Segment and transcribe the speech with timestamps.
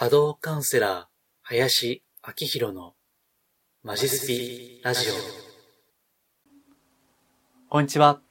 [0.00, 1.04] 波動カウンセラー、
[1.42, 2.94] 林明宏の
[3.82, 5.12] マジスピラジオ。
[7.68, 8.22] こんにちは。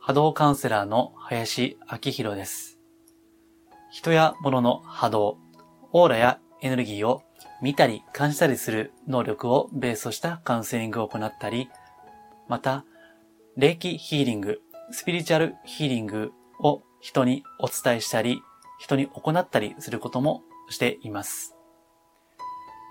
[0.00, 2.80] 波動カウンセラーの林明宏です。
[3.92, 5.38] 人や物の波動、
[5.92, 7.22] オーラやエネルギーを
[7.62, 11.68] 見たり感じたりする能力をベースとしたカウンセリングを行ったり、
[12.48, 12.84] また、
[13.56, 18.42] 霊気ヒーリング、スピリチュアルヒーリングを人にお伝えしたり、
[18.78, 21.56] 人に行ったりすることもしています。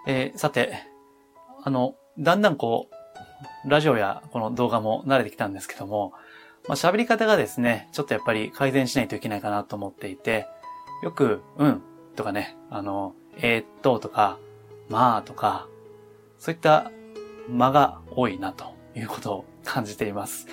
[0.08, 0.74] えー、さて、
[1.64, 2.90] あの、だんだんこ
[3.66, 6.14] う、ラジオやこの動画も慣れてきたんですけども、
[6.68, 10.48] まあ、喋り方がですね、ちょっとやっぱり改善しないといけないかなと思っていて、
[11.04, 11.82] よく、うん
[12.16, 14.38] とかね、あの、えー、っととか、
[14.90, 15.68] まあとか、
[16.38, 16.92] そういった
[17.50, 20.48] 間が多いなということを感じています。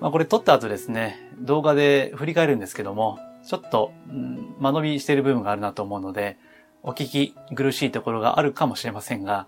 [0.00, 6.38] まあこれ撮った後ですね、動画で振り返るんですけども、ちょっと、うん、間延びしている部分があるなと思うので、
[6.82, 9.46] お聞き苦しいところがあるかもしれませんが、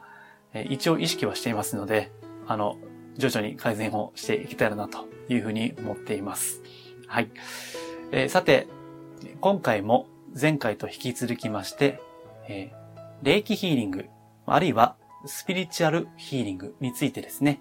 [0.55, 2.11] え一応意識はしていますので、
[2.47, 2.78] あの、
[3.17, 6.62] 徐々に改善をしていけたらなというふうに思っています。
[7.06, 7.30] はい。
[8.12, 8.67] えー、さて、
[9.41, 10.06] 今回も
[10.41, 12.01] 前回と引き続きまして、
[12.48, 14.06] えー、霊気ヒーリング、
[14.47, 17.61] あるいはスピリチュアルヒーリングについてですね、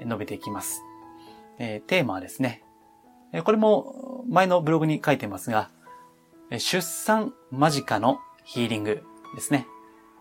[0.00, 0.82] 述べていきます。
[1.58, 2.62] えー、テーマはですね、
[3.32, 5.70] えこれも前のブログに書いてますが、
[6.50, 9.02] え出産間近のヒーリング
[9.34, 9.66] ですね。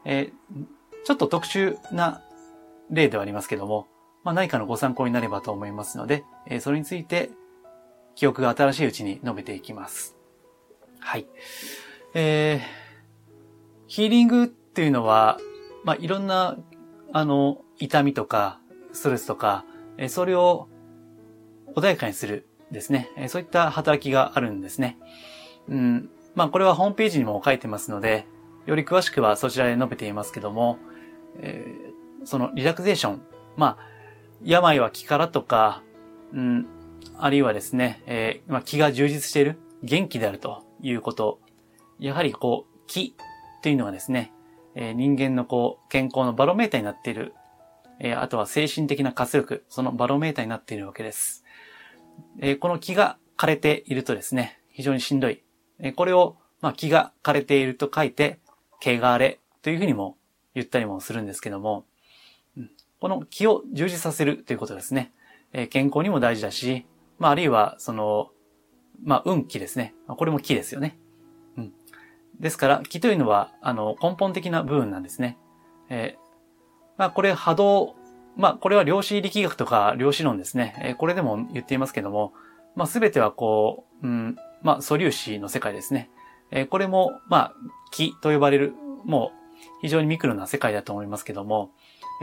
[0.06, 0.66] えー、
[1.04, 2.22] ちょっと特殊な
[2.90, 3.88] 例ではありますけども、
[4.24, 7.30] まあ、何かのご参考になればと思いますので、えー、それについて
[8.16, 10.16] 記憶が新しいうちに述べていきます。
[11.00, 11.28] はい。
[12.14, 12.60] えー、
[13.88, 15.38] ヒーリングっていうのは、
[15.84, 16.58] まあ、いろんな、
[17.14, 18.60] あの、痛みとか、
[18.94, 19.66] ストレスとか、
[19.98, 20.70] えー、それを
[21.76, 23.10] 穏やかにするですね。
[23.28, 24.98] そういった働きがあるんですね。
[25.68, 26.10] うん。
[26.36, 28.26] まあ、これはホームページにも書いてますので、
[28.66, 30.80] より詳しくはそちらで述べていますけども、
[31.40, 33.22] えー、そのリラクゼーション。
[33.56, 33.96] まあ、
[34.44, 35.84] 病は気からとか、
[36.34, 36.68] うん、
[37.18, 41.40] あるいはですね、えー、まあ、気が充実している、元気であるということ。
[42.00, 43.16] やはりこう、気
[43.62, 44.34] というのはですね、
[44.76, 47.34] えー、人間のこう、健康のバロメーターになっている。
[48.00, 51.45] えー、あとは精神的な活力、そのバロメーターになっているわけです。
[52.40, 55.44] え、この気が枯れているとですね、非常にしんどい。
[55.80, 58.40] え、これを、まあ、気が枯れていると書いて、
[58.82, 60.18] 汚れというふうにも
[60.54, 61.86] 言ったりもするんですけども、
[62.58, 65.12] うん、この気を充実させるということですね。
[65.54, 66.86] え、健康にも大事だし、
[67.18, 68.30] まあ、あるいは、その、
[69.04, 69.94] まあ、運気ですね。
[70.08, 70.98] これも気ですよね。
[71.58, 71.74] うん。
[72.40, 75.38] ですから、気というのは、あの、根本的な部分なんですね。
[75.90, 76.20] えー、
[76.98, 77.96] まあ、これ波動
[78.36, 80.76] まあ、これは量子力学とか量子論ですね。
[80.82, 82.34] えー、これでも言っていますけども、
[82.76, 86.10] まあ、すべてはこう、うん、まあ、素粒子の世界ですね。
[86.52, 87.54] えー、これも、まあ、
[87.92, 88.74] 気と呼ばれる、
[89.06, 89.46] もう、
[89.82, 91.72] 非常にミクロな世界だと思いますけども、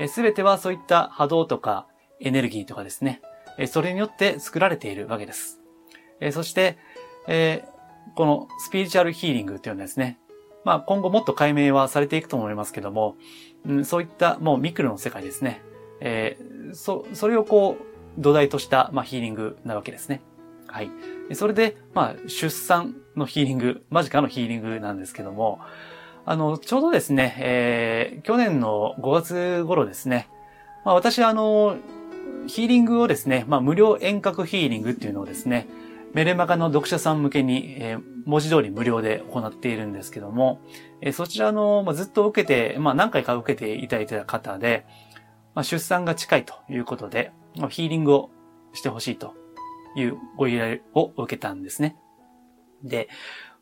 [0.08, 1.86] す、え、べ、てはそういった波動とか
[2.20, 3.22] エネルギーとかですね、
[3.58, 5.60] えー、それによって作られているわけです。
[6.20, 6.78] えー、そして、
[7.26, 10.18] えー、このスピリチュアルヒーリングというのはですね、
[10.64, 13.16] まあ今後もっと解明はされていくと思いますけども、
[13.66, 15.62] うん、そういったもうミクロの世界ですね。
[16.04, 20.20] えー、そ、それをこう、土台とした、まあ、ヒーリングなわけですね。
[20.66, 20.90] はい。
[21.34, 25.60] それで、まあ、出産のヒーリング、間近のヒーリングなんですけども、
[26.24, 30.28] あの、ちょうどですね、えー、去年の5月頃ですね、
[30.84, 31.76] まあ、私はあの、
[32.46, 35.68] ヒーリングをですね、まあ、無料遠隔ヒーリングっていうのをですね、
[36.12, 40.60] メレマガの読者さん向けに、えー、文字通り無料で行っているんですけども、
[41.00, 44.86] えー、そちらの、まあ、ずっと受けて、まあ、何回か受けていただいた方で、
[45.54, 48.30] まあ、出産が近いということで、ま、ヒーリングを
[48.72, 49.34] してほしいと
[49.96, 51.96] いうご依頼を受けたんですね。
[52.82, 53.08] で、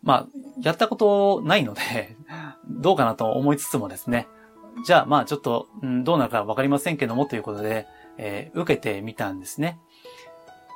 [0.03, 0.27] まあ、
[0.61, 2.17] やったことないので
[2.69, 4.29] どうかなと思いつつもですね、
[4.85, 7.87] じゃあまあちょっと、うん、どうなるかわかりませんけどもということで、
[8.17, 9.79] えー、受けてみたんですね。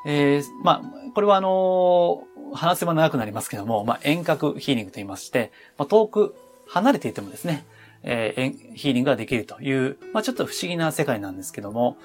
[0.06, 6.34] えー、まあ、これはあのー、話せば長くなりますけども、まあ、遠隔ヒーリングと言いまして、まあ、遠く
[6.66, 7.64] 離れていてもですね、
[8.04, 11.96] えー、ヒーリングができるという、まあ、ちょっと不思議な世界なんですけども、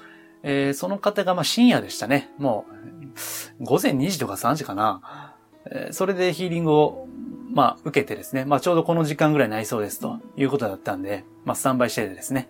[0.42, 2.30] えー、その方がまあ深夜でしたね。
[2.38, 2.64] も
[3.60, 5.36] う、午前2時とか3時かな。
[5.66, 7.08] えー、それでヒーリングを、
[7.52, 12.48] まあ、受けてですね、まあ、ちょうどこの時間ぐらいになりそうですということだったんで、まあ、スタンバイしてですね、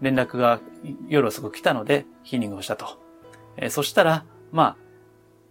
[0.00, 0.60] 連絡が
[1.08, 3.00] 夜遅く来たので、ヒーリングをしたと。
[3.56, 4.76] えー、そしたら、まあ、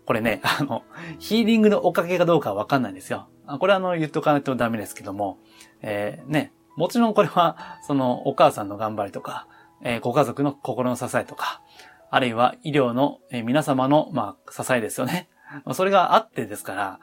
[0.06, 0.84] これね、 あの、
[1.20, 3.28] ヒーリングのおかげかどうかはわかんないんですよ。
[3.60, 5.40] これはあの、言っとかないとダメですけども、
[5.82, 9.48] えー、ね、もちろんこれは、そのお母さんの頑張りとか、
[9.82, 11.62] えー、ご家族の心の支えとか、
[12.10, 15.28] あるいは医療の、えー、皆様の、まあ、支えですよね。
[15.74, 17.00] それがあってですから、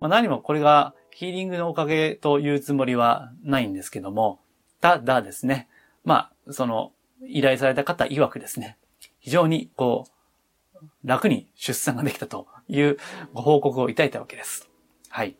[0.00, 4.40] まあ、何もこれがヒーリングのおかげというつもりはないんですけども、
[4.80, 5.68] ただですね、
[6.04, 6.92] まあ、その、
[7.26, 8.78] 依頼された方曰くですね、
[9.18, 12.98] 非常にこう、楽に出産ができたという
[13.34, 14.70] ご報告をいただいたわけです。
[15.10, 15.36] はい。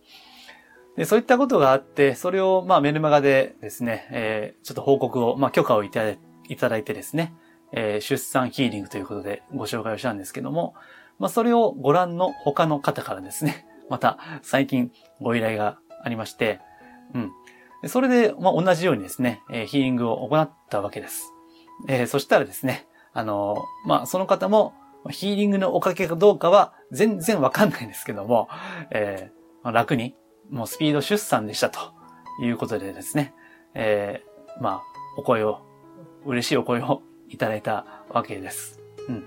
[0.98, 6.16] で、そういったことがあって、それを、まあ、メルマガでですね、えー、ちょっと報告を、まあ、許可をいただ
[6.48, 7.34] いただいてですね、
[7.72, 10.74] えー、出産ヒーリングということでご紹介をしたんですけども、
[11.20, 14.90] まあ、それをご覧の他の方からですね、 また最近
[15.20, 16.60] ご依頼がありまして、
[17.14, 17.18] う
[17.86, 17.88] ん。
[17.88, 21.32] それで、まあ、同じようにですね、えー、ヒーリングを行ったわけです。
[21.86, 24.74] えー、そしたらですね、あのー、まあ、その方も、
[25.10, 28.48] ヒーリングのおかげかどうかは全然わかんないんですけども、
[28.90, 30.16] えー、楽に、
[30.50, 31.78] もうスピード出産でしたと
[32.42, 33.34] いうことでですね、
[33.74, 34.82] えー、まあ、
[35.16, 35.60] お声を、
[36.24, 38.80] 嬉しいお声をいただいたわけです。
[39.08, 39.24] うん。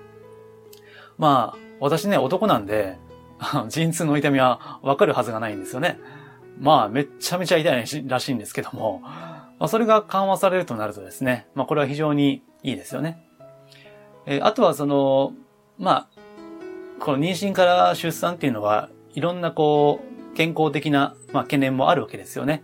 [1.18, 2.97] まあ、私ね、男なんで、
[3.69, 6.00] 陣痛の痛みはわかるはずがないんですよね。
[6.59, 13.24] まあ、めっちゃめちゃ痛いらしいんですけども、まあ、それが緩和されるとなるとですね、まあ、これは非常にいいですよね。
[14.25, 15.33] えー、あとはその、
[15.77, 16.07] まあ、
[17.00, 22.63] この妊娠から出産っていうのは、いろんなこう、健康的な、まあ、懸念もあるわけですよね。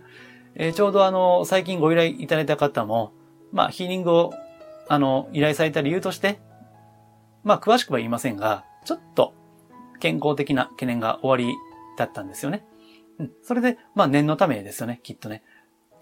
[0.56, 3.12] えー、ちょうどあの、最近ご依頼いただいた方も、
[3.52, 4.34] まあ、ヒーリングを、
[4.88, 6.40] あの、依頼された理由として、
[7.44, 9.32] まあ、詳しくは言いませんが、ちょっと
[10.00, 11.56] 健康的な懸念が終わり
[11.96, 12.66] だったんですよね。
[13.20, 13.30] うん。
[13.44, 15.44] それで、まあ念のためですよね、きっとね。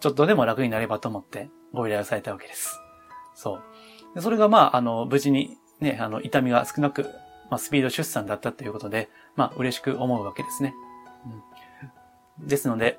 [0.00, 2.80] ちょっとでも楽になればと思ってご依頼をされたわけです。
[3.34, 3.60] そ
[4.14, 4.22] う。
[4.22, 7.02] それがまあ、あの、無事にね、あの、痛みが少なく、
[7.50, 10.72] まあ、スピード出産だったということで、まあ、嬉しく思うわけですね。
[11.26, 11.42] うん、
[12.40, 12.98] ですので、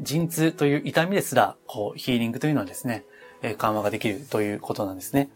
[0.00, 3.04] 陣痛という痛みですら、こう、ヒーリングというのはですね、
[3.42, 5.30] えー、緩和ができるということなんですね。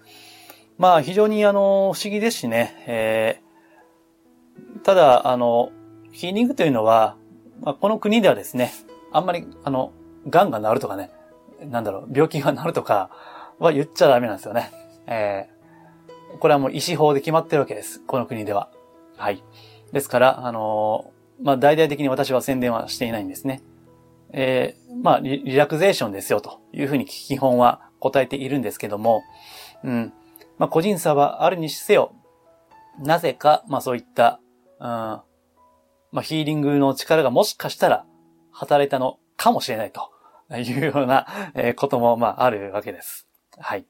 [0.79, 5.71] まあ、非常にあの、不思議ですしね、えー、ただ、あの、
[6.13, 7.17] ヒーリングというのは、
[7.61, 8.73] まあ、この国ではですね、
[9.13, 9.93] あんまり、あの、
[10.29, 11.11] 癌が治るとかね、
[11.61, 13.11] なんだろう、病気が治るとか
[13.59, 14.71] は言っちゃダメなんですよね。
[15.07, 18.01] えー、これはもう医師法で決まってるわけです。
[18.01, 18.71] この国では。
[19.17, 19.43] はい。
[19.93, 23.63] ですから、あのー、まあ、大々的に私は宣伝はしていないんですね。
[24.33, 29.23] えー、まあリ、ラクゼーションですよというふうに基本は答えているんですけども、
[29.85, 30.13] うん。
[30.59, 32.15] まあ、個人差はあるにせよ、
[32.99, 34.41] なぜか、まあそういった、
[34.79, 35.25] うん、ま
[36.15, 38.05] あヒーリングの力がもしかしたら
[38.51, 40.11] 働いたのかもしれないと
[40.57, 41.27] いうような
[41.77, 43.27] ことも、まああるわけです。
[43.59, 43.87] はい。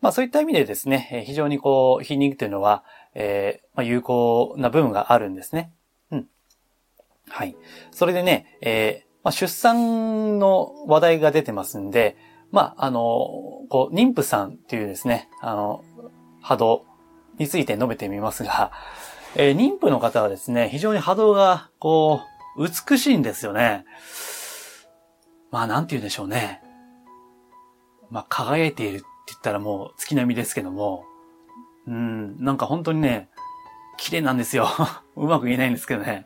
[0.00, 5.72] まあそういった意味でですね、非常にこう、ヒーリングというのは、えー、まあ、有効な部分があるんですね。
[7.30, 7.56] はい。
[7.90, 12.16] それでね、えー、まあ、出産の話題が出てますんで、
[12.50, 13.00] まあ、あの、
[13.68, 15.84] こう、妊婦さんっていうですね、あの、
[16.40, 16.86] 波動
[17.38, 18.72] について述べてみますが、
[19.34, 22.22] えー、妊婦の方はですね、非常に波動が、こ
[22.56, 23.84] う、美しいんですよね。
[25.50, 26.62] まあ、なんて言うんでしょうね。
[28.10, 31.04] まあ、輝いているって言ったらもう月並みですけども、
[31.86, 33.28] うん、なんか本当にね、
[33.96, 34.68] 綺麗なんですよ。
[35.16, 36.24] うまく言えないんですけどね。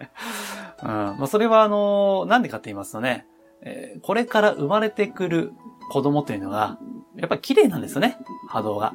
[0.82, 3.26] うん、まあ、それはあの、なんでかって言いますとね、
[3.62, 5.52] えー、これから生まれてくる
[5.90, 6.78] 子供というのが、
[7.16, 8.18] やっぱ綺麗なんですよね、
[8.48, 8.94] 波動が。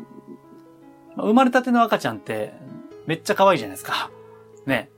[1.15, 2.53] 生まれたての赤ちゃんって
[3.05, 4.11] めっちゃ可愛いじゃないですか。
[4.65, 4.91] ね。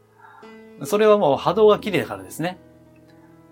[0.84, 2.60] それはもう波動が綺麗だからですね。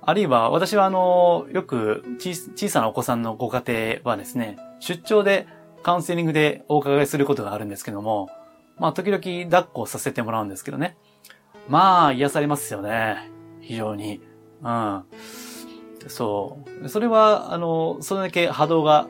[0.02, 3.64] あるいは、私はあの、よく小さなお子さんのご家
[4.04, 5.48] 庭はですね、出張で
[5.84, 8.30] カウンセリングでお伺いすることがあるんですけども、
[8.78, 10.98] まあ時々抱っこさせてもらうんですけどね。
[11.68, 13.32] まあ癒されますよね。
[13.62, 14.22] 非常に。
[14.64, 15.04] うん。
[16.08, 16.90] そう。
[16.90, 19.08] それは、あの、それだけ波動が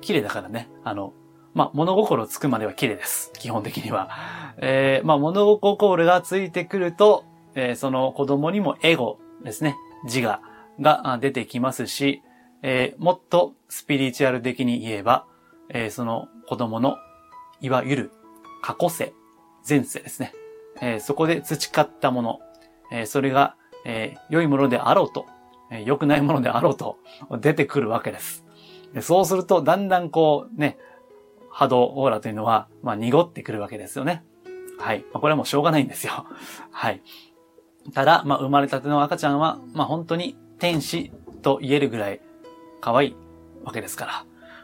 [0.00, 0.68] 綺麗だからね。
[0.84, 1.12] あの、
[1.54, 3.32] まあ、物心つくまでは綺麗です。
[3.38, 4.10] 基本的には。
[4.58, 7.24] えー、まあ、物心がついてくると、
[7.54, 9.76] えー、その子供にもエゴですね。
[10.04, 10.40] 自我
[10.80, 12.22] が出てきますし、
[12.62, 15.26] えー、もっとスピリチュアル的に言えば、
[15.70, 16.96] えー、その子供の、
[17.60, 18.12] いわゆる
[18.62, 19.14] 過去世、
[19.66, 20.34] 前世ですね。
[20.80, 22.40] えー、そこで培ったもの、
[22.92, 25.26] えー、それが、えー、良いものであろうと、
[25.70, 26.98] え、良くないものであろうと
[27.40, 28.44] 出てくるわけです。
[28.94, 30.78] でそうすると、だんだんこうね、
[31.50, 34.24] 波動、オーラというのは、まあ、濁ってくるわけですよね。
[34.78, 35.00] はい。
[35.12, 36.26] まあ、これはもうしょうがないんですよ。
[36.70, 37.02] はい。
[37.94, 42.20] ただ、まあ、生まれたての赤ちゃんは、まあ、本当に天使と言えるぐらい
[42.80, 43.16] 可愛い
[43.64, 44.12] わけですから。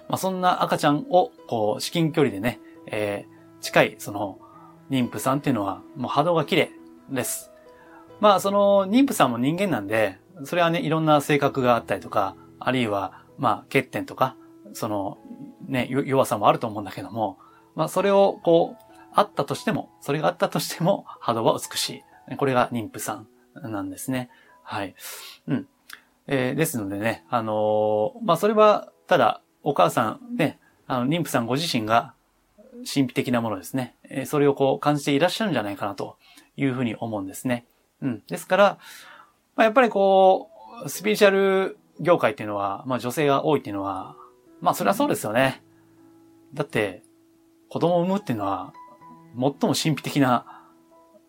[0.09, 4.39] まあ、そんな赤ちゃんを、こう、至近距離でね、えー、近い、その、
[4.93, 6.71] 妊婦さんっていうのは、もう波動が綺麗
[7.11, 7.51] です。
[8.21, 14.37] まあ、その、妊婦さんも人間なんで、それはね、いろんな性格があったりとか、あるいは、まあ、欠点とか、
[14.75, 15.17] その、
[15.67, 17.39] ね、弱さもあると思うんだけども、
[17.75, 18.85] まあ、それを、こう、
[19.15, 22.37] あったとしても、それがあったとしても、波動は美しい。
[22.37, 24.29] これが妊婦さんなんですね。
[24.63, 24.95] はい。
[25.49, 25.69] うん。
[26.27, 32.13] えー、ですのでね、あのー、まあ、それは、ただ、お母さん、ね、あの、妊婦さんご自身が
[32.85, 33.97] 神秘的なものですね。
[34.05, 36.17] え、それをこう感じていらっしゃるんじゃないかなと
[36.57, 37.67] いうふうに思うんですね。
[38.01, 38.23] うん。
[38.29, 38.79] ですから、
[39.57, 40.51] まあ、やっぱりこ
[40.85, 44.17] う、スピリチュアル業界っていうのは、まあ、女性が多いっていうのは、
[44.61, 45.63] まあ、それはそうですよね。
[46.55, 47.03] だって、
[47.69, 48.73] 子供を産むっていうのは、
[49.35, 50.63] 最も神秘的な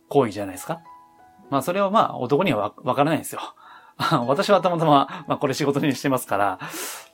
[0.09, 0.81] 行為じゃないですか。
[1.49, 3.41] まあ、それはまあ、男にはわからないんですよ。
[4.27, 6.59] 私はたまたま、まあこれ仕事にしてますから、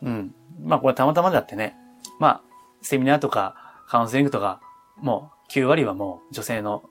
[0.02, 0.34] うん。
[0.64, 1.76] まあこれたまたまだってね、
[2.20, 2.42] まあ、
[2.82, 4.62] セミナーとかカウンセリングとか、
[4.98, 6.84] もう9割はもう女性の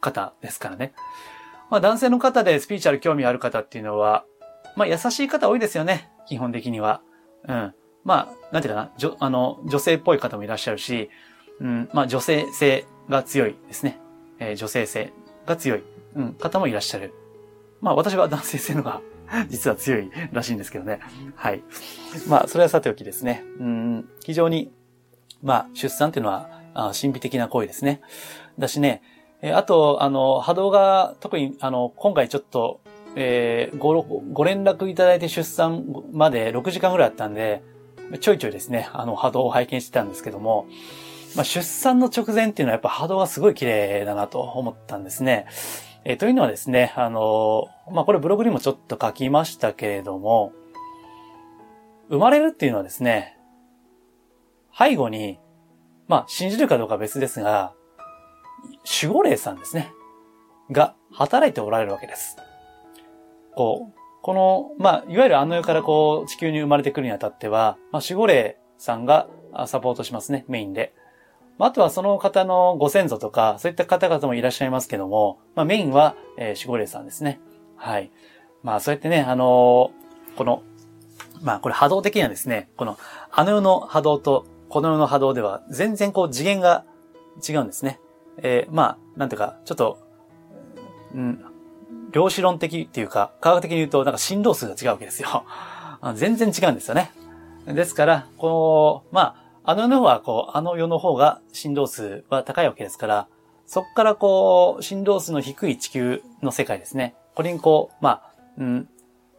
[0.00, 0.92] 方ですからね。
[1.70, 4.24] まあ男性の方でスピーチャル興味ある方っていうのは、
[4.76, 6.10] まあ優しい方多いですよね。
[6.26, 7.02] 基本的には。
[7.46, 7.74] うん。
[8.04, 11.10] まあ、なんていうかな、じょ、あの、女性っぽい方もいらっしゃるし、
[11.60, 13.98] うん、まあ女性性が強いですね。
[14.38, 15.12] えー、女性性
[15.46, 15.84] が強い、
[16.16, 17.14] うん、方もいらっしゃる。
[17.80, 19.00] まあ私は男性性のが
[19.48, 21.00] 実は強いらしいんですけどね。
[21.36, 21.62] はい。
[22.28, 23.44] まあ、それはさておきですね。
[23.60, 24.72] うん、非常に、
[25.42, 28.00] まあ、出産っていうのは、あ神秘的な行為ですね。
[28.58, 29.02] だしね、
[29.42, 32.80] えあと、あの、波動が、特に、あの、今回ちょっと、
[33.16, 37.62] えー、ご、ご連絡いただいて出産まで6時間ぐらいあったんで、
[38.20, 40.66] ちょいちょいですね、あの、波動を拝見してたんですけども、
[41.36, 45.46] まあ、出産の直前っていうのはやっぱ波動がすごい綺麗だなと思ったんですね。
[46.04, 50.52] えー、というのはですね、あの、まあ、これブログにもちょっと書きましたけれども、
[52.08, 53.36] 生まれるっていうのはですね、
[54.80, 55.38] 背後に、
[56.08, 57.74] まあ、信じるかどうかは別ですが、
[59.02, 59.92] 守護霊さんですね。
[60.70, 62.36] が働いておられるわけです。
[63.54, 69.28] こう、この、まあ、いわゆるあの世からこう、地球に生まれてくるにあたっては、まあ、守護霊さんが
[69.66, 70.94] サポートしますね、メインで
[71.60, 71.66] ま。
[71.66, 77.38] あとはその方のご先祖とか、そういった方々もいらっしゃいますけども、まあメインは、えー、守護霊さんですね。
[77.76, 78.10] はい。
[78.62, 80.62] まあそうやってね、あのー、この、
[81.42, 82.98] まあこれ波動的にはですね、この
[83.30, 86.84] あの世の波動とこの世の波動では全然こう次元が
[87.46, 88.00] 違うんですね。
[88.38, 89.98] えー、まあ、なんていうか、ちょっと、
[91.14, 91.44] うん、
[92.12, 95.44] 量子論的っていうか、科学的に言うとなんか振動数が違うわけですよ。
[96.14, 97.10] 全然違うんですよね。
[97.66, 103.26] ですから、この、まあ、あの世の方は、こう、あの世の方が振動数は高いわけですから、
[103.66, 107.14] そこからこう、振動数の低い地球の世界ですね。
[107.34, 108.22] これにこう、まあ、
[108.58, 108.88] うん、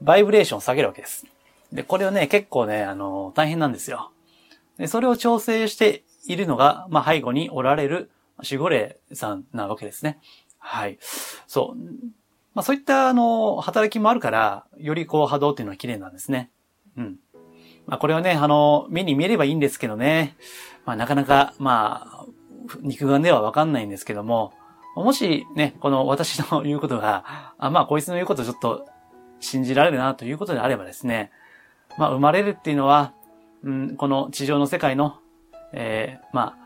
[0.01, 1.25] バイブレーションを下げるわけです。
[1.71, 4.11] で、これをね、結構ね、あの、大変なんですよ。
[4.77, 10.19] で、それを調整しているのが、まあ、背後におられる守護霊さんなわけですね。
[10.59, 10.97] はい。
[11.47, 11.81] そう。
[12.53, 16.49] まあ、そういった、あの、働きもあるから、よりこう、波動っていうのは綺麗なんですね。
[16.97, 17.17] うん。
[17.87, 20.35] まあこれはね、あの、目に見えればいいんですけどね。
[20.85, 22.25] まあなかなか、まあ、
[22.81, 24.53] 肉眼ではわかんないんですけども、
[24.95, 28.87] もしね、この私の言うことが、あまあこいつの言うことちょっと
[29.39, 31.31] 信じられるなということであればですね、
[31.97, 33.13] まあ生まれるっていうのは、
[33.63, 35.19] うん、この地上の世界の、
[35.73, 36.57] えー、まあ、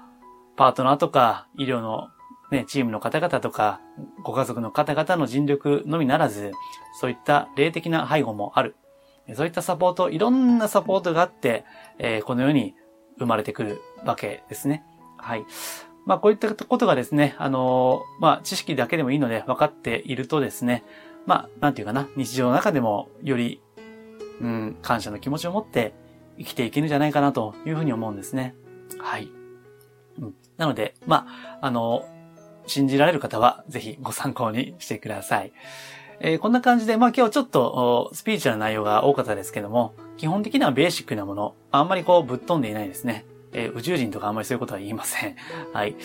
[0.56, 2.10] パートナーとか医療の
[2.52, 3.82] ね、チームの方々とか、
[4.24, 6.52] ご家族の方々の尽力のみならず、
[7.00, 8.76] そういった霊的な背後もある。
[9.34, 11.66] そういったサポート、いろんなサポートがあって、
[11.98, 12.76] えー、この世に
[13.18, 14.84] 生まれてくるわけですね。
[15.18, 15.46] はい。
[16.06, 20.84] まあ、こういったことがですね、あのー、まあ、知識だけでもいいので分かっているとですね、
[21.26, 23.62] まあ、なんていうかな、日常の中でもより、
[24.40, 25.96] うん、感謝の気持ちを持って
[26.38, 28.56] 生きていけるんじゃないかなというふうに思うんですね。
[29.00, 29.30] はい。
[30.20, 31.28] うん、なので、ま
[31.62, 32.08] あ、あの、
[32.68, 35.54] 信じられる方はぜひご参考にしてください。
[36.20, 43.26] えー、こんな感じで、まあ今日ちょっとスピーチな内容が多かったですけども、基本的にはベーシックなもの、あんまりこうぶっ飛んでいないですね。
[43.54, 45.36] えー、宇宙人とかあんまりそういうことは言いません。
[45.74, 45.96] はい。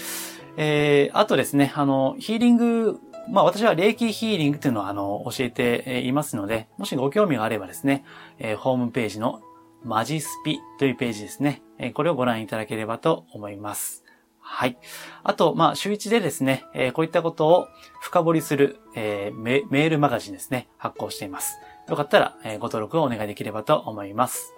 [0.56, 8.04] えー、あとですね、あの、ヒーリング、まあ私は霊気ヒーリングっていうのをあの、教えていますので、もしご興味があればですね、
[8.38, 9.40] えー、ホームページの
[9.84, 11.62] マジスピというページですね、
[11.94, 14.04] これをご覧いただければと思います。
[14.40, 14.78] はい。
[15.22, 17.68] あと、まあ、週一でですね、えー、こういったことを
[18.00, 21.58] 深掘りする、えー、メールマガジンですね、発行しています。
[21.88, 24.52] よかったら、えー、ご登録をお願いできればと思います。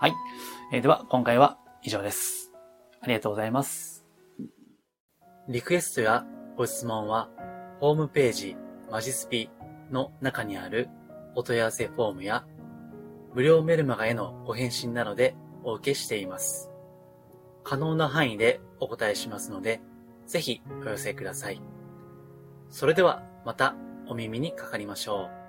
[0.00, 0.14] はい。
[0.72, 2.52] えー、では、今回は以上です。
[3.00, 4.06] ありがとうございます。
[5.48, 6.24] リクエストや
[6.56, 7.28] ご質問は、
[7.80, 8.56] ホームページ、
[8.90, 9.50] マジスピ
[9.90, 10.88] の中にある
[11.34, 12.46] お問い合わせフォームや、
[13.36, 16.70] 無料メルマガへのご返信なのでお受けしています。
[17.64, 19.82] 可能な範囲でお答えしますので、
[20.26, 21.60] ぜひお寄せください。
[22.70, 23.76] それではまた
[24.08, 25.45] お耳にかかりましょう。